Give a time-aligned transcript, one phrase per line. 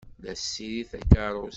[0.23, 1.49] La tessirid takeṛṛust.